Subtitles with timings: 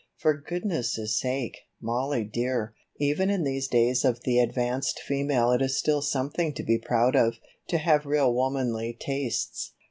[0.17, 5.77] "For goodness' sake, Mollie dear, even in these days of the advanced female it is
[5.77, 7.35] still something to be proud of,
[7.67, 9.73] to have real womanly tastes.